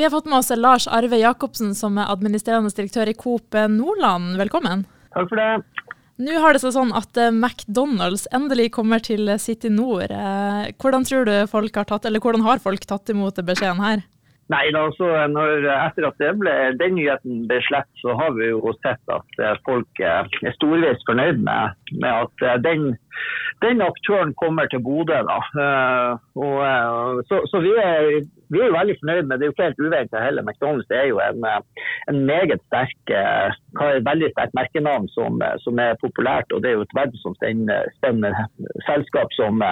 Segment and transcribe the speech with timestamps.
[0.00, 4.38] Vi har fått med oss Lars Arve Jacobsen, som er administrerende direktør i Coop Nordland.
[4.40, 4.86] Velkommen.
[5.12, 5.82] Takk for det.
[6.24, 10.08] Nå har det seg sånn at eh, McDonald's endelig kommer til City Nord.
[10.08, 14.00] Eh, hvordan tror du folk har tatt, eller hvordan har folk tatt imot beskjeden her?
[14.48, 19.12] Nei, altså, når, Etter at ble, den nyheten ble sluppet, så har vi jo sett
[19.12, 22.94] at eh, folk er storveis fornøyd med, med at den,
[23.64, 25.18] den, aktøren kommer til Bodø.
[25.30, 25.38] da.
[25.62, 26.12] Uh,
[26.46, 29.44] og, så, så vi, er, vi, er, veldig fornøyd med det.
[29.44, 30.46] er jo ikke helt uventa heller.
[30.46, 31.44] McDonald's er jo en,
[32.10, 33.14] en meget sterk,
[34.10, 36.52] veldig sterkt merkenavn som, som, er populært.
[36.52, 38.32] og Det er jo et verdensomspennende
[38.88, 39.28] selskap.
[39.38, 39.62] som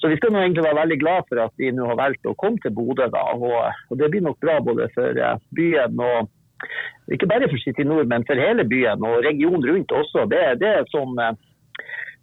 [0.00, 2.36] Så vi skal nå egentlig være veldig glad for at de nå har valgt å
[2.42, 3.08] komme til Bodø.
[3.14, 6.30] da, og og Det blir nok bra både for eh, byen og
[7.14, 10.24] ikke bare for City Nord, men for hele byen og regionen rundt også.
[10.32, 11.34] Det, det er eh,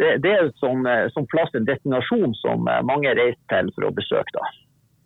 [0.00, 3.94] det, det, er som, eh, som plass, en destinasjon som mange reiser til for å
[3.94, 4.36] besøke.
[4.36, 4.44] da.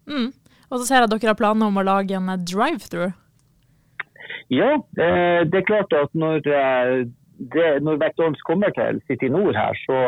[0.09, 0.31] Mm.
[0.69, 3.15] Og så ser jeg at dere har planer om å lage en drive-through?
[4.53, 9.99] Ja, det er klart at når, det, når McDonald's kommer til City Nord her, så,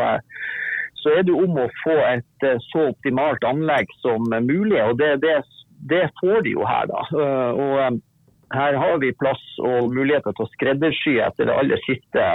[1.00, 4.80] så er det om å få et så optimalt anlegg som mulig.
[4.80, 5.38] og det, det
[5.88, 7.02] det får de jo her, da.
[7.24, 7.98] Eh, og eh,
[8.56, 12.26] her har vi plass og muligheter til å skreddersy etter det aller siste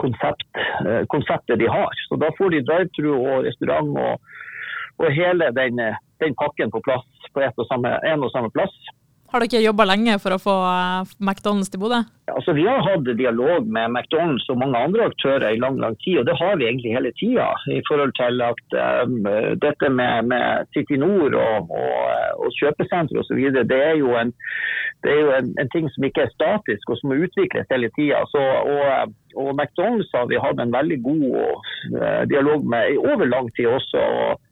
[0.00, 0.46] konsept,
[0.86, 2.04] eh, konseptet de har.
[2.08, 4.20] Så Da får de drive-through og restaurant og,
[4.98, 5.82] og hele den,
[6.22, 8.74] den, pakken på plass på ett og samme, en og samme plass.
[9.28, 12.00] Har dere jobba lenge for å få eh, McDonald's til Bodø?
[12.32, 16.22] Altså, vi har hatt dialog med McDonald's og mange andre aktører i lang lang tid,
[16.22, 17.50] og det har vi egentlig hele tida.
[17.68, 19.28] I forhold til at um,
[19.60, 22.00] dette med, med, City Nord og, og,
[22.46, 23.42] og kjøpesenter osv.
[23.68, 24.32] Det er jo, en,
[25.04, 27.90] det er jo en, en, ting som ikke er statisk og som må utvikles hele
[27.94, 28.24] tida.
[28.26, 31.26] Og, og, McDonald's har vi hatt en veldig god
[31.94, 34.02] uh, dialog med i over lang tid også.
[34.02, 34.44] og,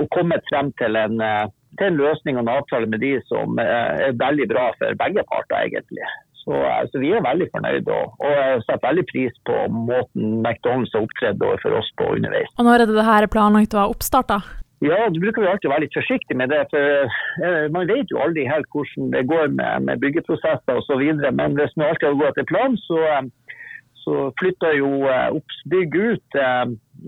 [0.00, 1.44] og kommet frem til en uh,
[1.78, 5.24] til en løsning og en avtale med de som uh, er veldig bra for begge
[5.30, 6.08] parter, egentlig.
[6.44, 10.92] Så, eh, så vi er veldig fornøyde og, og setter veldig pris på måten McDonald's
[10.92, 12.52] har opptredd overfor oss på underveis.
[12.58, 14.42] Og Når er det dette planlagt å ha oppstarta?
[14.84, 16.64] Ja, du bruker jo alltid å være litt forsiktig med det.
[16.72, 17.08] for
[17.46, 21.04] eh, Man vet jo aldri helt hvordan det går med, med byggeprosesser osv.
[21.40, 23.00] Men hvis vi alltid går etter planen, så,
[24.04, 26.42] så flytter jo Oppsbygg ut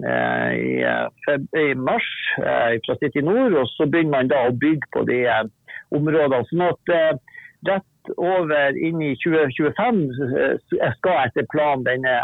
[0.04, 4.56] Eh, i, eh, i mars eh, fra City Nord, og så begynner man da å
[4.64, 5.22] bygge på de
[5.96, 6.44] områdene.
[6.50, 6.92] sånn at
[7.66, 10.02] rett over inn i 2025
[10.98, 12.16] skal etter planen denne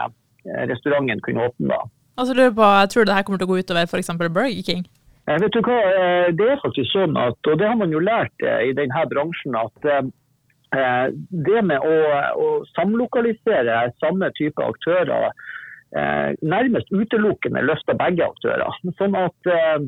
[0.69, 1.73] restauranten kunne åpne.
[1.73, 1.81] da.
[2.21, 4.13] Altså, jeg Tror det her kommer til å gå utover f.eks.
[4.21, 4.85] Burger King?
[5.27, 5.79] Vet du hva,
[6.35, 9.87] Det er faktisk sånn at, og det har man jo lært i denne bransjen, at
[11.31, 11.97] det med å,
[12.43, 15.31] å samlokalisere samme type aktører
[15.93, 18.79] Eh, nærmest utelukkende løfter begge aktører.
[18.97, 19.83] Sånn at eh,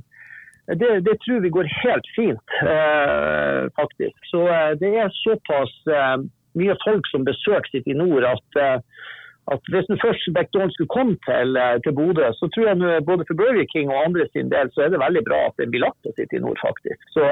[0.77, 4.19] det, det, tror vi går helt fint, eh, faktisk.
[4.29, 4.43] Så
[4.83, 5.73] det er såpass
[6.61, 8.61] mye folk som besøker sitt i nord at,
[9.53, 11.49] at hvis den først McDonald's skulle komme til,
[11.85, 14.93] til Bodø, så tror jeg både for Burger King og andre sin del så er
[14.93, 17.01] det veldig bra at den blir lagt til sitt i nord, faktisk.
[17.17, 17.25] Så,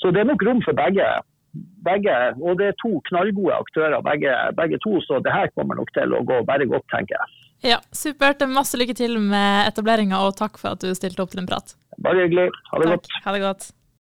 [0.00, 1.06] så, det er nok rom for begge.
[1.88, 2.14] begge.
[2.46, 6.16] Og det er to knallgode aktører begge, begge to, så det her kommer nok til
[6.16, 7.26] å gå bare godt, tenker jeg.
[7.72, 8.44] Ja, Supert.
[8.52, 11.76] Masse lykke til med etableringa, og takk for at du stilte opp til en prat.
[12.04, 12.50] Bare hyggelig.
[12.72, 12.96] Ha det takk.
[12.96, 13.20] godt.
[13.24, 13.70] Ha det godt.